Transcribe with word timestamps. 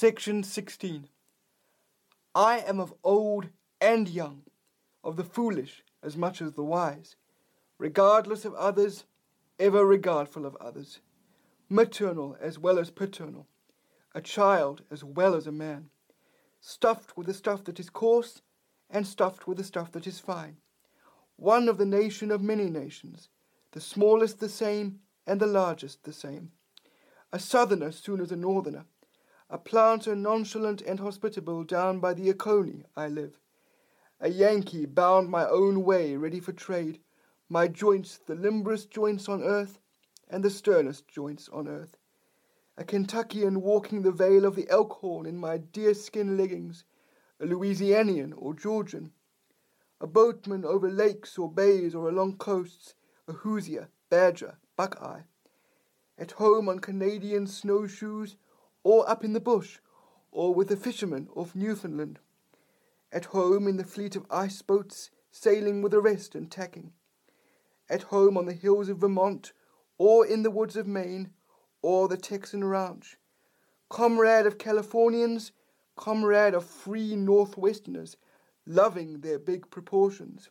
Section 0.00 0.44
16. 0.44 1.10
I 2.34 2.60
am 2.60 2.80
of 2.80 2.94
old 3.04 3.50
and 3.82 4.08
young, 4.08 4.44
of 5.04 5.16
the 5.16 5.24
foolish 5.24 5.84
as 6.02 6.16
much 6.16 6.40
as 6.40 6.54
the 6.54 6.64
wise, 6.64 7.16
regardless 7.76 8.46
of 8.46 8.54
others, 8.54 9.04
ever 9.58 9.84
regardful 9.84 10.46
of 10.46 10.56
others, 10.56 11.00
maternal 11.68 12.34
as 12.40 12.58
well 12.58 12.78
as 12.78 12.88
paternal, 12.88 13.46
a 14.14 14.22
child 14.22 14.80
as 14.90 15.04
well 15.04 15.34
as 15.34 15.46
a 15.46 15.52
man, 15.52 15.90
stuffed 16.62 17.14
with 17.14 17.26
the 17.26 17.34
stuff 17.34 17.62
that 17.64 17.78
is 17.78 17.90
coarse 17.90 18.40
and 18.88 19.06
stuffed 19.06 19.46
with 19.46 19.58
the 19.58 19.64
stuff 19.64 19.92
that 19.92 20.06
is 20.06 20.18
fine, 20.18 20.56
one 21.36 21.68
of 21.68 21.76
the 21.76 21.84
nation 21.84 22.30
of 22.30 22.40
many 22.40 22.70
nations, 22.70 23.28
the 23.72 23.82
smallest 23.82 24.40
the 24.40 24.48
same 24.48 25.00
and 25.26 25.40
the 25.40 25.46
largest 25.46 26.04
the 26.04 26.12
same, 26.14 26.52
a 27.34 27.38
southerner 27.38 27.92
soon 27.92 28.18
as 28.18 28.32
a 28.32 28.36
northerner, 28.36 28.86
a 29.52 29.58
planter 29.58 30.14
nonchalant 30.14 30.80
and 30.82 31.00
hospitable 31.00 31.64
down 31.64 31.98
by 31.98 32.14
the 32.14 32.30
Oconee 32.30 32.84
I 32.96 33.08
live. 33.08 33.40
A 34.20 34.28
Yankee 34.28 34.86
bound 34.86 35.28
my 35.28 35.44
own 35.48 35.82
way, 35.82 36.16
ready 36.16 36.38
for 36.38 36.52
trade, 36.52 37.00
my 37.48 37.66
joints 37.66 38.18
the 38.18 38.36
limberest 38.36 38.90
joints 38.90 39.28
on 39.28 39.42
earth, 39.42 39.80
and 40.28 40.44
the 40.44 40.50
sternest 40.50 41.08
joints 41.08 41.48
on 41.48 41.66
earth. 41.66 41.96
A 42.76 42.84
Kentuckian 42.84 43.60
walking 43.60 44.02
the 44.02 44.12
vale 44.12 44.44
of 44.44 44.54
the 44.54 44.68
Elkhorn 44.70 45.26
in 45.26 45.36
my 45.36 45.58
deerskin 45.58 46.36
leggings, 46.36 46.84
a 47.40 47.44
Louisianian 47.44 48.32
or 48.36 48.54
Georgian. 48.54 49.10
A 50.00 50.06
boatman 50.06 50.64
over 50.64 50.88
lakes 50.88 51.36
or 51.36 51.50
bays 51.50 51.92
or 51.92 52.08
along 52.08 52.36
coasts, 52.36 52.94
a 53.26 53.32
Hoosier, 53.32 53.88
Badger, 54.10 54.58
Buckeye. 54.76 55.22
At 56.16 56.32
home 56.32 56.68
on 56.68 56.78
Canadian 56.78 57.48
snowshoes, 57.48 58.36
or 58.82 59.08
up 59.08 59.24
in 59.24 59.34
the 59.34 59.40
bush, 59.40 59.78
or 60.32 60.54
with 60.54 60.68
the 60.68 60.76
fishermen 60.76 61.28
off 61.34 61.54
Newfoundland. 61.54 62.18
At 63.12 63.26
home 63.26 63.66
in 63.68 63.76
the 63.76 63.84
fleet 63.84 64.16
of 64.16 64.26
ice 64.30 64.62
boats, 64.62 65.10
sailing 65.30 65.82
with 65.82 65.92
the 65.92 66.00
rest 66.00 66.34
and 66.34 66.50
tacking. 66.50 66.92
At 67.88 68.04
home 68.04 68.38
on 68.38 68.46
the 68.46 68.52
hills 68.52 68.88
of 68.88 68.98
Vermont, 68.98 69.52
or 69.98 70.24
in 70.24 70.42
the 70.42 70.50
woods 70.50 70.76
of 70.76 70.86
Maine, 70.86 71.30
or 71.82 72.08
the 72.08 72.16
Texan 72.16 72.64
ranch. 72.64 73.18
Comrade 73.88 74.46
of 74.46 74.58
Californians, 74.58 75.52
comrade 75.96 76.54
of 76.54 76.64
free 76.64 77.14
Northwesterners, 77.14 78.16
loving 78.64 79.20
their 79.20 79.38
big 79.38 79.70
proportions. 79.70 80.48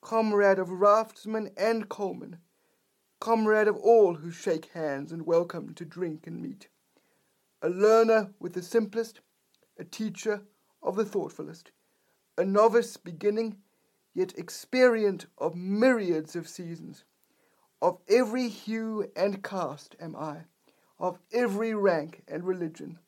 Comrade 0.00 0.58
of 0.58 0.70
raftsmen 0.70 1.50
and 1.56 1.88
coalmen, 1.88 2.38
comrade 3.20 3.68
of 3.68 3.76
all 3.76 4.14
who 4.14 4.30
shake 4.30 4.66
hands 4.66 5.10
and 5.10 5.26
welcome 5.26 5.74
to 5.74 5.84
drink 5.84 6.26
and 6.26 6.40
meat 6.40 6.68
a 7.64 7.70
learner 7.70 8.28
with 8.38 8.52
the 8.52 8.60
simplest, 8.60 9.20
a 9.78 9.84
teacher 9.84 10.42
of 10.82 10.96
the 10.96 11.04
thoughtfulest, 11.04 11.70
a 12.36 12.44
novice 12.44 12.98
beginning, 12.98 13.56
yet 14.12 14.34
experient 14.36 15.24
of 15.38 15.56
myriads 15.56 16.36
of 16.36 16.46
seasons. 16.46 17.04
Of 17.80 18.00
every 18.06 18.48
hue 18.48 19.10
and 19.16 19.42
caste 19.42 19.96
am 19.98 20.14
I, 20.14 20.42
of 20.98 21.18
every 21.32 21.74
rank 21.74 22.22
and 22.28 22.44
religion, 22.44 22.98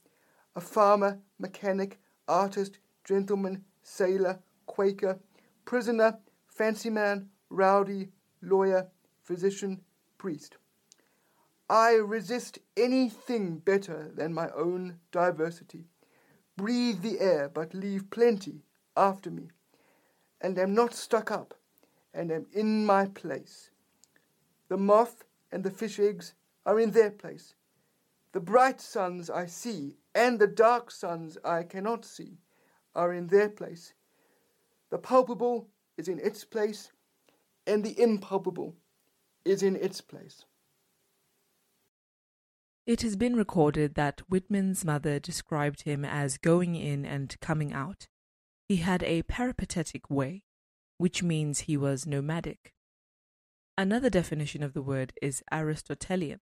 a 0.54 0.62
farmer, 0.62 1.18
mechanic, 1.38 2.00
artist, 2.26 2.78
gentleman, 3.04 3.62
sailor, 3.82 4.38
Quaker, 4.64 5.18
prisoner, 5.66 6.18
fancy 6.48 6.88
man, 6.88 7.28
rowdy, 7.50 8.08
lawyer, 8.40 8.88
physician, 9.22 9.82
priest. 10.16 10.56
I 11.68 11.94
resist 11.94 12.60
anything 12.76 13.58
better 13.58 14.12
than 14.14 14.32
my 14.32 14.50
own 14.50 15.00
diversity. 15.10 15.86
Breathe 16.56 17.02
the 17.02 17.18
air, 17.20 17.48
but 17.48 17.74
leave 17.74 18.08
plenty 18.10 18.62
after 18.96 19.30
me, 19.30 19.50
and 20.40 20.58
am 20.58 20.74
not 20.74 20.94
stuck 20.94 21.30
up, 21.30 21.54
and 22.14 22.30
am 22.30 22.46
in 22.52 22.86
my 22.86 23.06
place. 23.06 23.70
The 24.68 24.76
moth 24.76 25.24
and 25.50 25.64
the 25.64 25.70
fish 25.70 25.98
eggs 25.98 26.34
are 26.64 26.78
in 26.78 26.92
their 26.92 27.10
place. 27.10 27.54
The 28.32 28.40
bright 28.40 28.80
suns 28.80 29.28
I 29.28 29.46
see, 29.46 29.96
and 30.14 30.38
the 30.38 30.46
dark 30.46 30.90
suns 30.90 31.36
I 31.44 31.64
cannot 31.64 32.04
see, 32.04 32.38
are 32.94 33.12
in 33.12 33.26
their 33.26 33.48
place. 33.48 33.92
The 34.90 34.98
palpable 34.98 35.68
is 35.96 36.06
in 36.06 36.20
its 36.20 36.44
place, 36.44 36.92
and 37.66 37.84
the 37.84 38.00
impalpable 38.00 38.76
is 39.44 39.62
in 39.62 39.74
its 39.74 40.00
place. 40.00 40.44
It 42.86 43.02
has 43.02 43.16
been 43.16 43.34
recorded 43.34 43.96
that 43.96 44.22
Whitman's 44.28 44.84
mother 44.84 45.18
described 45.18 45.82
him 45.82 46.04
as 46.04 46.38
going 46.38 46.76
in 46.76 47.04
and 47.04 47.34
coming 47.40 47.72
out. 47.72 48.06
He 48.68 48.76
had 48.76 49.02
a 49.02 49.24
peripatetic 49.24 50.08
way, 50.08 50.44
which 50.96 51.20
means 51.20 51.60
he 51.60 51.76
was 51.76 52.06
nomadic. 52.06 52.74
Another 53.76 54.08
definition 54.08 54.62
of 54.62 54.72
the 54.72 54.82
word 54.82 55.12
is 55.20 55.42
Aristotelian, 55.52 56.38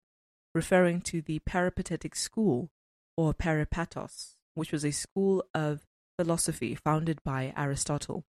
referring 0.55 1.01
to 1.03 1.23
the 1.23 1.39
peripatetic 1.41 2.15
school 2.15 2.71
or 3.17 3.33
peripatos, 3.33 4.35
which 4.55 4.71
was 4.71 4.85
a 4.85 4.91
school 4.91 5.43
of 5.55 5.87
philosophy 6.19 6.75
founded 6.75 7.21
by 7.25 7.55
Aristotle. 7.57 8.27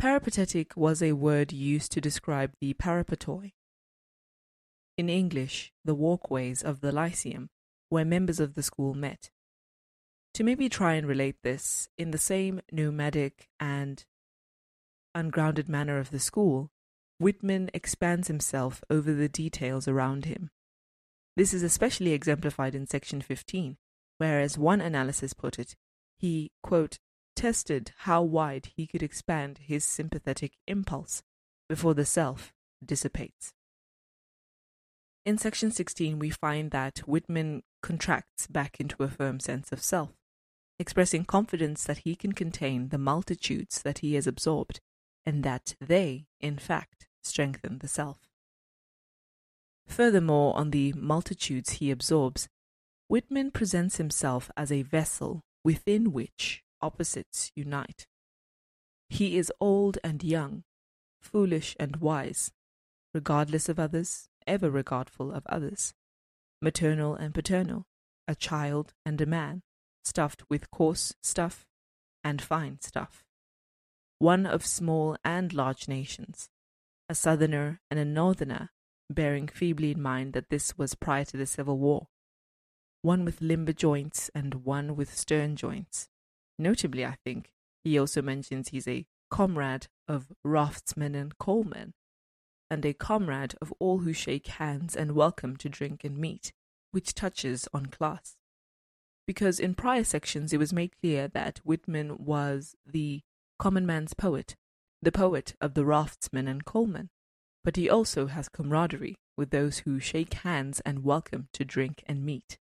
Peripatetic 0.00 0.76
was 0.76 1.00
a 1.00 1.12
word 1.12 1.52
used 1.52 1.92
to 1.92 2.00
describe 2.00 2.52
the 2.60 2.74
peripatoi, 2.74 3.52
in 4.96 5.08
English, 5.08 5.72
the 5.84 5.94
walkways 5.94 6.62
of 6.62 6.80
the 6.80 6.92
Lyceum, 6.92 7.50
where 7.88 8.04
members 8.04 8.40
of 8.40 8.54
the 8.54 8.62
school 8.62 8.94
met. 8.94 9.30
To 10.34 10.44
maybe 10.44 10.68
try 10.68 10.94
and 10.94 11.06
relate 11.06 11.36
this 11.42 11.88
in 11.96 12.10
the 12.10 12.18
same 12.18 12.60
nomadic 12.70 13.48
and 13.58 14.04
ungrounded 15.14 15.68
manner 15.68 15.98
of 15.98 16.10
the 16.10 16.18
school, 16.18 16.70
Whitman 17.18 17.70
expands 17.72 18.28
himself 18.28 18.84
over 18.90 19.12
the 19.12 19.28
details 19.28 19.88
around 19.88 20.26
him. 20.26 20.50
This 21.36 21.54
is 21.54 21.62
especially 21.62 22.12
exemplified 22.12 22.74
in 22.74 22.86
section 22.86 23.20
15, 23.20 23.76
where, 24.18 24.40
as 24.40 24.58
one 24.58 24.80
analysis 24.80 25.32
put 25.32 25.58
it, 25.58 25.74
he, 26.18 26.50
quote, 26.62 26.98
tested 27.34 27.92
how 27.98 28.22
wide 28.22 28.70
he 28.74 28.86
could 28.86 29.02
expand 29.02 29.58
his 29.58 29.84
sympathetic 29.84 30.52
impulse 30.66 31.22
before 31.68 31.94
the 31.94 32.06
self 32.06 32.52
dissipates. 32.84 33.52
In 35.26 35.38
section 35.38 35.72
16, 35.72 36.20
we 36.20 36.30
find 36.30 36.70
that 36.70 37.00
Whitman 37.00 37.64
contracts 37.82 38.46
back 38.46 38.78
into 38.78 39.02
a 39.02 39.08
firm 39.08 39.40
sense 39.40 39.72
of 39.72 39.82
self, 39.82 40.12
expressing 40.78 41.24
confidence 41.24 41.82
that 41.82 41.98
he 41.98 42.14
can 42.14 42.30
contain 42.30 42.90
the 42.90 42.96
multitudes 42.96 43.82
that 43.82 43.98
he 43.98 44.14
has 44.14 44.28
absorbed, 44.28 44.78
and 45.24 45.42
that 45.42 45.74
they, 45.80 46.28
in 46.40 46.58
fact, 46.58 47.08
strengthen 47.24 47.78
the 47.78 47.88
self. 47.88 48.18
Furthermore, 49.88 50.56
on 50.56 50.70
the 50.70 50.92
multitudes 50.92 51.70
he 51.70 51.90
absorbs, 51.90 52.48
Whitman 53.08 53.50
presents 53.50 53.96
himself 53.96 54.48
as 54.56 54.70
a 54.70 54.82
vessel 54.82 55.42
within 55.64 56.12
which 56.12 56.62
opposites 56.80 57.50
unite. 57.56 58.06
He 59.08 59.36
is 59.36 59.52
old 59.60 59.98
and 60.04 60.22
young, 60.22 60.62
foolish 61.20 61.74
and 61.80 61.96
wise, 61.96 62.52
regardless 63.12 63.68
of 63.68 63.80
others, 63.80 64.28
ever 64.46 64.70
regardful 64.70 65.32
of 65.32 65.46
others, 65.48 65.94
maternal 66.62 67.14
and 67.14 67.34
paternal, 67.34 67.86
a 68.28 68.34
child 68.34 68.94
and 69.04 69.20
a 69.20 69.26
man, 69.26 69.62
stuffed 70.04 70.42
with 70.48 70.70
coarse 70.70 71.14
stuff 71.22 71.66
and 72.22 72.40
fine 72.40 72.78
stuff, 72.80 73.24
one 74.18 74.46
of 74.46 74.64
small 74.64 75.16
and 75.24 75.52
large 75.52 75.88
nations, 75.88 76.48
a 77.08 77.14
southerner 77.14 77.80
and 77.90 78.00
a 78.00 78.04
northerner, 78.04 78.70
bearing 79.10 79.46
feebly 79.46 79.92
in 79.92 80.02
mind 80.02 80.32
that 80.32 80.48
this 80.48 80.76
was 80.76 80.94
prior 80.94 81.24
to 81.24 81.36
the 81.36 81.46
Civil 81.46 81.78
War, 81.78 82.08
one 83.02 83.24
with 83.24 83.40
limber 83.40 83.72
joints 83.72 84.30
and 84.34 84.64
one 84.64 84.96
with 84.96 85.14
stern 85.16 85.54
joints. 85.54 86.08
Notably, 86.58 87.04
I 87.04 87.16
think, 87.24 87.52
he 87.84 87.98
also 87.98 88.22
mentions 88.22 88.68
he's 88.68 88.88
a 88.88 89.06
comrade 89.30 89.86
of 90.08 90.32
raftsmen 90.44 91.14
and 91.14 91.36
coalmen, 91.38 91.92
and 92.70 92.84
a 92.84 92.92
comrade 92.92 93.54
of 93.60 93.72
all 93.78 93.98
who 93.98 94.12
shake 94.12 94.46
hands 94.46 94.96
and 94.96 95.12
welcome 95.12 95.56
to 95.56 95.68
drink 95.68 96.04
and 96.04 96.18
meat, 96.18 96.52
which 96.90 97.14
touches 97.14 97.68
on 97.72 97.86
class. 97.86 98.36
Because 99.26 99.58
in 99.60 99.74
prior 99.74 100.04
sections 100.04 100.52
it 100.52 100.58
was 100.58 100.72
made 100.72 100.98
clear 101.00 101.28
that 101.28 101.60
Whitman 101.64 102.16
was 102.18 102.74
the 102.86 103.20
common 103.58 103.86
man's 103.86 104.14
poet, 104.14 104.54
the 105.02 105.12
poet 105.12 105.54
of 105.60 105.74
the 105.74 105.84
raftsmen 105.84 106.48
and 106.48 106.64
coalmen, 106.64 107.08
but 107.64 107.76
he 107.76 107.90
also 107.90 108.26
has 108.26 108.48
camaraderie 108.48 109.16
with 109.36 109.50
those 109.50 109.78
who 109.80 109.98
shake 109.98 110.34
hands 110.34 110.80
and 110.80 111.04
welcome 111.04 111.48
to 111.52 111.64
drink 111.64 112.02
and 112.06 112.24
meat. 112.24 112.58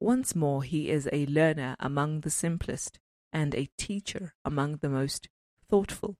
Once 0.00 0.34
more, 0.34 0.62
he 0.62 0.88
is 0.88 1.08
a 1.12 1.26
learner 1.26 1.76
among 1.78 2.22
the 2.22 2.30
simplest 2.30 2.98
and 3.32 3.54
a 3.54 3.68
teacher 3.76 4.34
among 4.44 4.78
the 4.78 4.88
most 4.88 5.28
thoughtful 5.68 6.16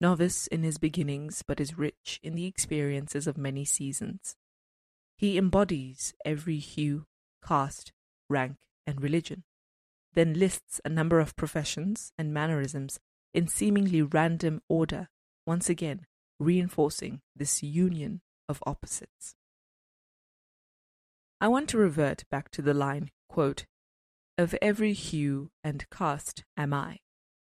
novice 0.00 0.46
in 0.46 0.62
his 0.62 0.78
beginnings, 0.78 1.42
but 1.46 1.60
is 1.60 1.78
rich 1.78 2.18
in 2.22 2.34
the 2.34 2.46
experiences 2.46 3.26
of 3.26 3.36
many 3.36 3.64
seasons. 3.64 4.36
He 5.16 5.36
embodies 5.36 6.14
every 6.24 6.58
hue, 6.58 7.06
caste, 7.46 7.92
rank, 8.28 8.56
and 8.86 9.02
religion, 9.02 9.44
then 10.14 10.34
lists 10.34 10.80
a 10.84 10.88
number 10.88 11.20
of 11.20 11.36
professions 11.36 12.12
and 12.18 12.32
mannerisms 12.32 12.98
in 13.34 13.46
seemingly 13.46 14.02
random 14.02 14.62
order, 14.68 15.08
once 15.46 15.68
again 15.68 16.06
reinforcing 16.40 17.20
this 17.36 17.62
union 17.62 18.22
of 18.48 18.62
opposites. 18.66 19.34
I 21.40 21.48
want 21.48 21.68
to 21.68 21.78
revert 21.78 22.24
back 22.30 22.50
to 22.52 22.62
the 22.62 22.74
line, 22.74 23.10
quote, 23.28 23.66
Of 24.36 24.54
every 24.60 24.94
hue 24.94 25.50
and 25.62 25.88
caste 25.90 26.44
am 26.56 26.72
I, 26.72 26.98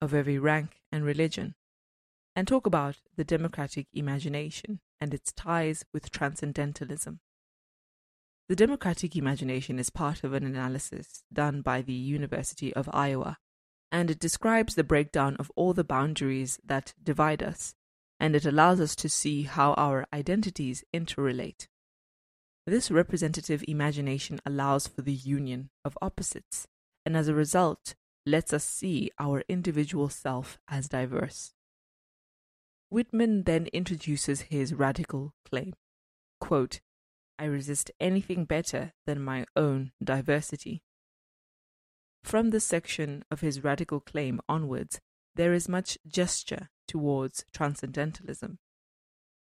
of 0.02 0.14
every 0.14 0.38
rank 0.38 0.82
and 0.92 1.06
religion, 1.06 1.56
and 2.36 2.48
talk 2.48 2.66
about 2.66 2.98
the 3.16 3.24
democratic 3.24 3.88
imagination 3.94 4.80
and 5.00 5.14
its 5.14 5.32
ties 5.34 5.84
with 5.94 6.12
transcendentalism. 6.12 7.20
The 8.48 8.56
democratic 8.56 9.16
imagination 9.16 9.80
is 9.80 9.90
part 9.90 10.24
of 10.24 10.34
an 10.34 10.46
analysis 10.46 11.24
done 11.32 11.62
by 11.62 11.82
the 11.82 11.94
University 11.94 12.74
of 12.74 12.90
Iowa, 12.92 13.38
and 13.92 14.12
it 14.12 14.20
describes 14.20 14.76
the 14.76 14.84
breakdown 14.84 15.36
of 15.40 15.52
all 15.56 15.74
the 15.74 15.84
boundaries 15.84 16.60
that 16.64 16.94
divide 17.02 17.42
us, 17.44 17.76
and 18.20 18.36
it 18.36 18.46
allows 18.46 18.80
us 18.80 18.96
to 18.98 19.10
see 19.10 19.44
how 19.44 19.74
our 19.74 20.06
identities 20.14 20.84
interrelate. 20.94 21.68
This 22.68 22.92
representative 22.92 23.64
imagination 23.68 24.40
allows 24.46 24.86
for 24.88 25.02
the 25.02 25.14
union 25.14 25.70
of 25.84 25.98
opposites, 26.02 26.68
and 27.06 27.18
as 27.18 27.28
a 27.28 27.34
result, 27.34 27.96
lets 28.26 28.54
us 28.54 28.64
see 28.64 29.12
our 29.20 29.44
individual 29.50 30.10
self 30.10 30.60
as 30.70 30.88
diverse. 30.88 31.54
Whitman 32.92 33.44
then 33.44 33.68
introduces 33.68 34.42
his 34.42 34.74
radical 34.74 35.34
claim 35.46 35.76
quote, 36.42 36.82
I 37.40 37.46
resist 37.46 37.90
anything 38.02 38.44
better 38.44 38.92
than 39.06 39.24
my 39.24 39.46
own 39.56 39.94
diversity. 40.04 40.84
From 42.22 42.50
this 42.50 42.66
section 42.66 43.24
of 43.32 43.40
his 43.40 43.64
radical 43.64 44.02
claim 44.02 44.42
onwards, 44.50 45.00
there 45.36 45.54
is 45.54 45.70
much 45.70 45.98
gesture 46.06 46.70
towards 46.86 47.46
transcendentalism. 47.54 48.60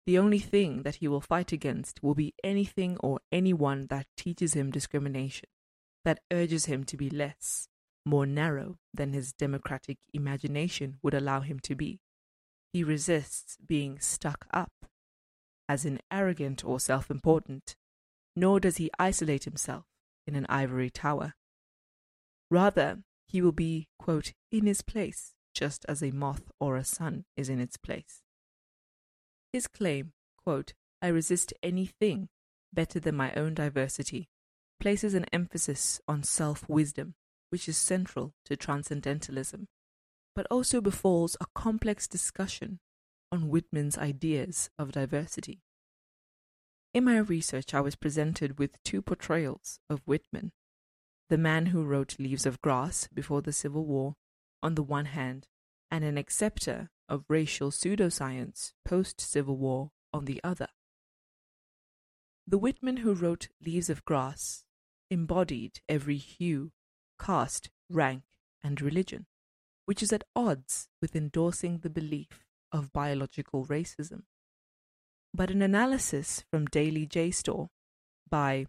The 0.05 0.19
only 0.19 0.39
thing 0.39 0.83
that 0.83 0.97
he 0.97 1.07
will 1.07 1.19
fight 1.19 1.51
against 1.51 2.03
will 2.03 2.13
be 2.13 2.35
anything 2.43 2.97
or 2.99 3.21
anyone 3.31 3.87
that 3.89 4.05
teaches 4.15 4.53
him 4.53 4.69
discrimination, 4.69 5.49
that 6.05 6.19
urges 6.31 6.65
him 6.65 6.83
to 6.83 6.95
be 6.95 7.09
less, 7.09 7.67
more 8.05 8.27
narrow 8.27 8.77
than 8.93 9.13
his 9.13 9.33
democratic 9.33 9.97
imagination 10.13 10.97
would 11.01 11.15
allow 11.15 11.39
him 11.39 11.59
to 11.61 11.75
be. 11.75 12.01
He 12.73 12.83
resists 12.83 13.57
being 13.57 13.99
stuck 13.99 14.47
up, 14.51 14.71
as 15.67 15.85
in 15.85 15.99
arrogant 16.09 16.63
or 16.63 16.79
self 16.79 17.11
important, 17.11 17.75
nor 18.35 18.59
does 18.59 18.77
he 18.77 18.89
isolate 18.97 19.43
himself 19.43 19.85
in 20.25 20.35
an 20.35 20.45
ivory 20.47 20.89
tower. 20.89 21.33
Rather, 22.49 23.03
he 23.27 23.41
will 23.41 23.51
be, 23.51 23.87
quote, 23.99 24.33
in 24.51 24.65
his 24.65 24.81
place, 24.81 25.33
just 25.53 25.85
as 25.89 26.01
a 26.01 26.11
moth 26.11 26.51
or 26.59 26.77
a 26.77 26.83
sun 26.83 27.25
is 27.35 27.49
in 27.49 27.59
its 27.59 27.77
place. 27.77 28.21
His 29.51 29.67
claim, 29.67 30.13
quote, 30.41 30.73
I 31.01 31.07
resist 31.07 31.53
anything 31.61 32.29
better 32.71 32.99
than 32.99 33.15
my 33.15 33.33
own 33.33 33.53
diversity, 33.53 34.29
places 34.79 35.13
an 35.13 35.25
emphasis 35.33 35.99
on 36.07 36.23
self 36.23 36.69
wisdom, 36.69 37.15
which 37.49 37.67
is 37.67 37.77
central 37.77 38.33
to 38.45 38.55
transcendentalism 38.55 39.67
but 40.35 40.47
also 40.49 40.81
befalls 40.81 41.35
a 41.41 41.45
complex 41.53 42.07
discussion 42.07 42.79
on 43.31 43.49
Whitman's 43.49 43.97
ideas 43.97 44.69
of 44.77 44.91
diversity. 44.91 45.61
In 46.93 47.05
my 47.05 47.17
research, 47.17 47.73
I 47.73 47.81
was 47.81 47.95
presented 47.95 48.59
with 48.59 48.81
two 48.83 49.01
portrayals 49.01 49.79
of 49.89 50.01
Whitman 50.05 50.51
the 51.29 51.37
man 51.37 51.67
who 51.67 51.81
wrote 51.81 52.19
Leaves 52.19 52.45
of 52.45 52.61
Grass 52.61 53.07
before 53.13 53.41
the 53.41 53.53
Civil 53.53 53.85
War, 53.85 54.15
on 54.61 54.75
the 54.75 54.83
one 54.83 55.05
hand, 55.05 55.47
and 55.89 56.03
an 56.03 56.17
acceptor 56.17 56.89
of 57.07 57.23
racial 57.29 57.71
pseudoscience 57.71 58.73
post 58.83 59.21
Civil 59.21 59.55
War 59.55 59.91
on 60.13 60.25
the 60.25 60.41
other. 60.43 60.67
The 62.45 62.57
Whitman 62.57 62.97
who 62.97 63.13
wrote 63.13 63.47
Leaves 63.65 63.89
of 63.89 64.03
Grass 64.03 64.65
embodied 65.09 65.79
every 65.87 66.17
hue, 66.17 66.73
caste, 67.17 67.69
rank, 67.89 68.23
and 68.61 68.81
religion 68.81 69.25
which 69.91 70.01
is 70.01 70.13
at 70.13 70.23
odds 70.37 70.87
with 71.01 71.17
endorsing 71.17 71.79
the 71.79 71.89
belief 71.89 72.45
of 72.71 72.93
biological 72.93 73.65
racism. 73.65 74.21
But 75.33 75.51
an 75.51 75.61
analysis 75.61 76.45
from 76.49 76.67
Daily 76.67 77.05
JSTOR 77.05 77.67
by 78.29 78.67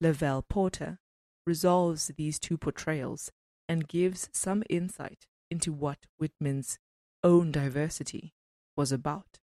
Lavelle 0.00 0.42
Porter 0.42 0.98
resolves 1.46 2.10
these 2.16 2.40
two 2.40 2.58
portrayals 2.58 3.30
and 3.68 3.86
gives 3.86 4.28
some 4.32 4.64
insight 4.68 5.28
into 5.48 5.72
what 5.72 6.06
Whitman's 6.18 6.80
own 7.22 7.52
diversity 7.52 8.34
was 8.76 8.90
about. 8.90 9.38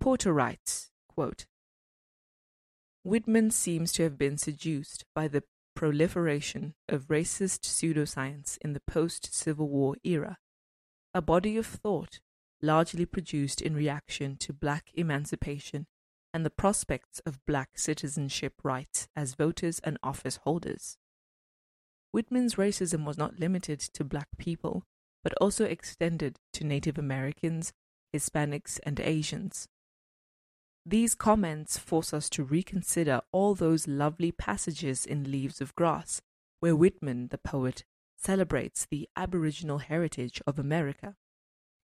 Porter 0.00 0.32
writes, 0.32 0.90
quote, 1.08 1.46
Whitman 3.04 3.52
seems 3.52 3.92
to 3.92 4.02
have 4.02 4.18
been 4.18 4.36
seduced 4.36 5.04
by 5.14 5.28
the 5.28 5.44
proliferation 5.76 6.74
of 6.88 7.06
racist 7.06 7.60
pseudoscience 7.60 8.58
in 8.62 8.72
the 8.72 8.80
post 8.80 9.32
Civil 9.32 9.68
War 9.68 9.94
era, 10.02 10.38
a 11.14 11.22
body 11.22 11.56
of 11.56 11.66
thought 11.66 12.18
largely 12.62 13.04
produced 13.04 13.60
in 13.60 13.76
reaction 13.76 14.36
to 14.38 14.52
black 14.52 14.90
emancipation 14.94 15.86
and 16.32 16.44
the 16.44 16.50
prospects 16.50 17.20
of 17.26 17.44
black 17.46 17.78
citizenship 17.78 18.54
rights 18.64 19.06
as 19.14 19.34
voters 19.34 19.78
and 19.84 19.98
office 20.02 20.40
holders. 20.44 20.96
Whitman's 22.10 22.54
racism 22.54 23.04
was 23.04 23.18
not 23.18 23.38
limited 23.38 23.78
to 23.80 24.02
black 24.02 24.28
people, 24.38 24.82
but 25.22 25.34
also 25.40 25.66
extended 25.66 26.38
to 26.54 26.64
Native 26.64 26.96
Americans, 26.96 27.72
Hispanics, 28.14 28.80
and 28.84 28.98
Asians. 28.98 29.68
These 30.88 31.16
comments 31.16 31.78
force 31.78 32.14
us 32.14 32.30
to 32.30 32.44
reconsider 32.44 33.20
all 33.32 33.56
those 33.56 33.88
lovely 33.88 34.30
passages 34.30 35.04
in 35.04 35.32
Leaves 35.32 35.60
of 35.60 35.74
Grass, 35.74 36.22
where 36.60 36.76
Whitman, 36.76 37.26
the 37.32 37.38
poet, 37.38 37.82
celebrates 38.16 38.86
the 38.86 39.08
Aboriginal 39.16 39.78
heritage 39.78 40.40
of 40.46 40.60
America. 40.60 41.16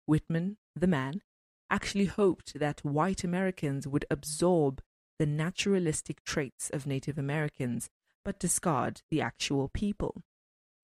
Whitman, 0.05 0.59
the 0.77 0.87
man, 0.87 1.23
actually 1.71 2.05
hoped 2.05 2.59
that 2.59 2.85
white 2.85 3.25
Americans 3.25 3.89
would 3.89 4.05
absorb 4.11 4.83
the 5.19 5.25
naturalistic 5.25 6.23
traits 6.23 6.69
of 6.69 6.87
Native 6.87 7.17
Americans 7.17 7.89
but 8.27 8.39
discard 8.39 9.01
the 9.11 9.23
actual 9.23 9.71
people, 9.71 10.23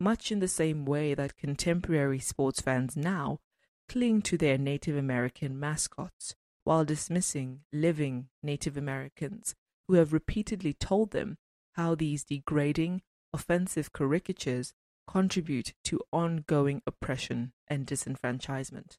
much 0.00 0.33
in 0.33 0.38
the 0.38 0.49
same 0.49 0.87
way 0.87 1.12
that 1.12 1.37
contemporary 1.37 2.21
sports 2.21 2.62
fans 2.62 2.97
now 2.97 3.41
cling 3.87 4.23
to 4.23 4.38
their 4.38 4.57
Native 4.57 4.97
American 4.97 5.61
mascots 5.61 6.35
while 6.69 6.85
dismissing 6.85 7.61
living 7.73 8.29
Native 8.43 8.77
Americans 8.77 9.55
who 9.87 9.95
have 9.95 10.13
repeatedly 10.13 10.75
told 10.75 11.13
them 11.13 11.39
how 11.77 11.95
these 11.95 12.25
degrading, 12.25 13.01
offensive 13.33 13.91
caricatures 13.95 14.75
contribute 15.07 15.73
to 15.83 15.99
ongoing 16.13 16.83
oppression 16.87 17.55
and 17.69 17.87
disenfranchisement. 17.87 18.99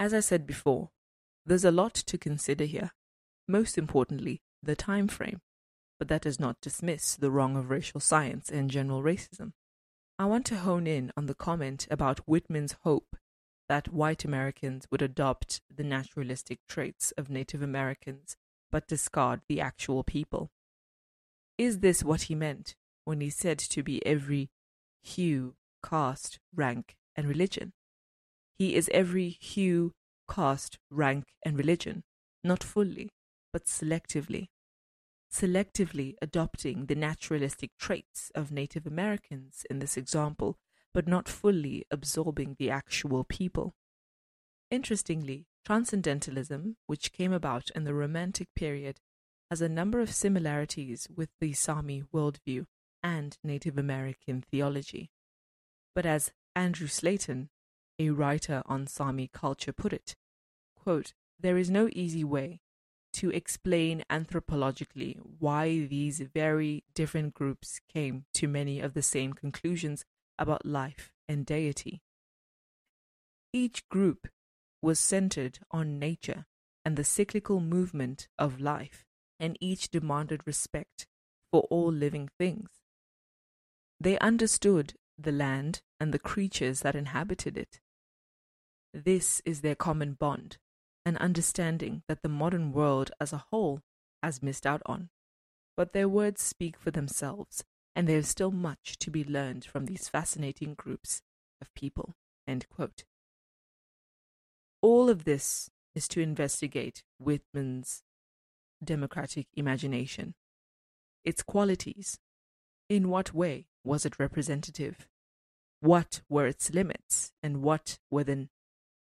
As 0.00 0.12
I 0.12 0.18
said 0.18 0.48
before, 0.48 0.90
there's 1.46 1.64
a 1.64 1.70
lot 1.70 1.94
to 1.94 2.18
consider 2.18 2.64
here, 2.64 2.90
most 3.46 3.78
importantly, 3.78 4.42
the 4.60 4.74
time 4.74 5.06
frame, 5.06 5.42
but 5.96 6.08
that 6.08 6.22
does 6.22 6.40
not 6.40 6.60
dismiss 6.60 7.14
the 7.14 7.30
wrong 7.30 7.54
of 7.56 7.70
racial 7.70 8.00
science 8.00 8.50
and 8.50 8.68
general 8.68 9.00
racism. 9.00 9.52
I 10.18 10.24
want 10.24 10.44
to 10.46 10.58
hone 10.58 10.88
in 10.88 11.12
on 11.16 11.26
the 11.26 11.36
comment 11.36 11.86
about 11.88 12.26
Whitman's 12.26 12.74
hope 12.82 13.16
that 13.70 13.92
white 13.92 14.24
Americans 14.24 14.88
would 14.90 15.00
adopt 15.00 15.60
the 15.72 15.84
naturalistic 15.84 16.58
traits 16.68 17.12
of 17.16 17.30
Native 17.30 17.62
Americans 17.62 18.36
but 18.72 18.88
discard 18.88 19.42
the 19.48 19.60
actual 19.60 20.02
people. 20.02 20.50
Is 21.56 21.78
this 21.78 22.02
what 22.02 22.22
he 22.22 22.34
meant 22.34 22.74
when 23.04 23.20
he 23.20 23.30
said 23.30 23.60
to 23.60 23.84
be 23.84 24.04
every 24.04 24.50
hue, 25.02 25.54
caste, 25.84 26.40
rank, 26.52 26.96
and 27.14 27.28
religion? 27.28 27.72
He 28.58 28.74
is 28.74 28.90
every 28.92 29.38
hue, 29.40 29.92
caste, 30.28 30.80
rank, 30.90 31.26
and 31.44 31.56
religion, 31.56 32.02
not 32.42 32.64
fully, 32.64 33.10
but 33.52 33.66
selectively. 33.66 34.48
Selectively 35.32 36.16
adopting 36.20 36.86
the 36.86 36.96
naturalistic 36.96 37.70
traits 37.78 38.32
of 38.34 38.50
Native 38.50 38.84
Americans 38.84 39.64
in 39.70 39.78
this 39.78 39.96
example 39.96 40.56
but 40.92 41.06
not 41.06 41.28
fully 41.28 41.84
absorbing 41.90 42.56
the 42.58 42.70
actual 42.70 43.24
people. 43.24 43.74
Interestingly, 44.70 45.46
Transcendentalism, 45.64 46.76
which 46.86 47.12
came 47.12 47.32
about 47.32 47.70
in 47.74 47.84
the 47.84 47.94
Romantic 47.94 48.48
period, 48.56 48.98
has 49.50 49.60
a 49.60 49.68
number 49.68 50.00
of 50.00 50.12
similarities 50.12 51.06
with 51.14 51.28
the 51.40 51.52
Sami 51.52 52.02
worldview 52.14 52.66
and 53.02 53.36
Native 53.44 53.76
American 53.76 54.42
theology. 54.50 55.10
But 55.94 56.06
as 56.06 56.32
Andrew 56.56 56.86
Slayton, 56.86 57.50
a 57.98 58.10
writer 58.10 58.62
on 58.66 58.86
Sami 58.86 59.28
culture, 59.32 59.72
put 59.72 59.92
it, 59.92 60.16
quote, 60.76 61.12
there 61.38 61.58
is 61.58 61.70
no 61.70 61.88
easy 61.92 62.24
way 62.24 62.60
to 63.12 63.30
explain 63.30 64.04
anthropologically 64.10 65.18
why 65.38 65.86
these 65.86 66.20
very 66.20 66.84
different 66.94 67.34
groups 67.34 67.80
came 67.92 68.24
to 68.34 68.46
many 68.46 68.80
of 68.80 68.94
the 68.94 69.02
same 69.02 69.32
conclusions 69.32 70.04
about 70.40 70.66
life 70.66 71.12
and 71.28 71.46
deity. 71.46 72.02
Each 73.52 73.88
group 73.88 74.26
was 74.82 74.98
centered 74.98 75.60
on 75.70 75.98
nature 75.98 76.46
and 76.84 76.96
the 76.96 77.04
cyclical 77.04 77.60
movement 77.60 78.26
of 78.38 78.60
life, 78.60 79.04
and 79.38 79.56
each 79.60 79.90
demanded 79.90 80.40
respect 80.46 81.06
for 81.52 81.62
all 81.70 81.92
living 81.92 82.30
things. 82.38 82.70
They 84.00 84.18
understood 84.18 84.94
the 85.18 85.32
land 85.32 85.82
and 85.98 86.14
the 86.14 86.18
creatures 86.18 86.80
that 86.80 86.94
inhabited 86.94 87.58
it. 87.58 87.80
This 88.94 89.42
is 89.44 89.60
their 89.60 89.74
common 89.74 90.14
bond, 90.14 90.56
an 91.04 91.16
understanding 91.18 92.02
that 92.08 92.22
the 92.22 92.28
modern 92.28 92.72
world 92.72 93.10
as 93.20 93.32
a 93.32 93.44
whole 93.50 93.82
has 94.22 94.42
missed 94.42 94.66
out 94.66 94.82
on. 94.86 95.10
But 95.76 95.92
their 95.92 96.08
words 96.08 96.42
speak 96.42 96.78
for 96.78 96.90
themselves, 96.90 97.64
and 97.94 98.08
there 98.08 98.18
is 98.18 98.28
still 98.28 98.50
much 98.50 98.98
to 98.98 99.10
be 99.10 99.24
learned 99.24 99.64
from 99.64 99.86
these 99.86 100.08
fascinating 100.08 100.74
groups 100.74 101.22
of 101.60 101.72
people. 101.74 102.14
All 104.82 105.08
of 105.08 105.24
this 105.24 105.70
is 105.94 106.08
to 106.08 106.20
investigate 106.20 107.04
Whitman's 107.18 108.02
democratic 108.82 109.46
imagination, 109.54 110.34
its 111.24 111.42
qualities. 111.42 112.18
In 112.88 113.08
what 113.08 113.32
way 113.34 113.66
was 113.84 114.04
it 114.04 114.18
representative? 114.18 115.06
What 115.80 116.22
were 116.28 116.46
its 116.46 116.72
limits, 116.72 117.32
and 117.42 117.62
what 117.62 117.98
were 118.10 118.24
the 118.24 118.48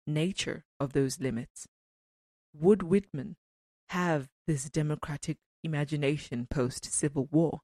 nature 0.07 0.65
of 0.81 0.93
those 0.93 1.21
limits? 1.21 1.69
Would 2.55 2.83
Whitman 2.83 3.37
have 3.89 4.29
this 4.47 4.71
democratic 4.71 5.39
imagination 5.63 6.47
post 6.51 6.87
Civil 6.93 7.29
War? 7.31 7.61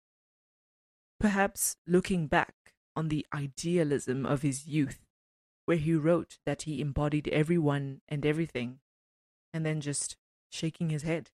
Perhaps 1.20 1.76
looking 1.86 2.26
back 2.26 2.54
on 2.96 3.08
the 3.08 3.26
idealism 3.32 4.24
of 4.24 4.42
his 4.42 4.66
youth, 4.66 5.04
where 5.66 5.76
he 5.76 5.94
wrote 5.94 6.38
that 6.46 6.62
he 6.62 6.80
embodied 6.80 7.28
everyone 7.28 8.00
and 8.08 8.24
everything, 8.24 8.80
and 9.52 9.64
then 9.64 9.80
just 9.82 10.16
shaking 10.50 10.88
his 10.88 11.02
head 11.02 11.30